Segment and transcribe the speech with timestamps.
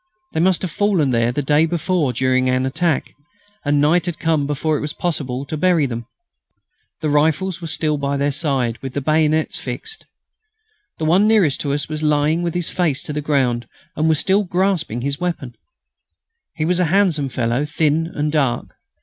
[0.33, 3.13] They must have fallen there the day before during an attack,
[3.63, 6.07] and night had come before it had been possible to bury them.
[7.01, 10.07] Their rifles were still by their side, with the bayonets fixed.
[10.97, 14.17] The one nearest to us was lying with his face to the ground and was
[14.17, 15.55] still grasping his weapon.
[16.55, 18.73] He was a handsome fellow, thin and dark.